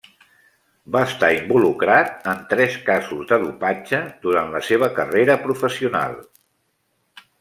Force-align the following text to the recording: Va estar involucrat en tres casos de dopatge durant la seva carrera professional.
Va 0.93 1.01
estar 1.07 1.27
involucrat 1.33 2.25
en 2.31 2.41
tres 2.53 2.77
casos 2.87 3.27
de 3.33 3.39
dopatge 3.45 4.01
durant 4.25 4.51
la 4.57 4.63
seva 4.71 4.91
carrera 4.97 5.37
professional. 5.45 6.19